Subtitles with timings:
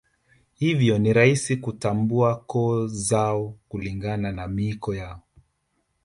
[0.53, 5.21] Hivyo ni rahisi kutambua koo zao kulingana na miiko yao